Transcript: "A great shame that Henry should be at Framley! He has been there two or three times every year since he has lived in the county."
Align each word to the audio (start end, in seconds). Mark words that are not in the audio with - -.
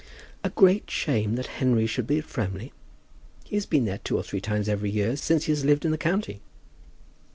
"A 0.43 0.49
great 0.49 0.89
shame 0.89 1.35
that 1.35 1.45
Henry 1.61 1.85
should 1.85 2.07
be 2.07 2.17
at 2.17 2.25
Framley! 2.25 2.73
He 3.45 3.55
has 3.55 3.67
been 3.67 3.85
there 3.85 3.99
two 3.99 4.17
or 4.17 4.23
three 4.23 4.41
times 4.41 4.67
every 4.67 4.89
year 4.89 5.15
since 5.15 5.43
he 5.45 5.51
has 5.51 5.63
lived 5.63 5.85
in 5.85 5.91
the 5.91 5.95
county." 5.99 6.41